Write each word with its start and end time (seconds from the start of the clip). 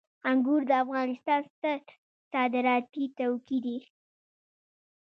انګور 0.29 0.61
د 0.69 0.71
افغانستان 0.83 1.41
ستر 1.53 1.79
صادراتي 2.31 3.05
توکي 3.17 3.59
دي 3.65 3.77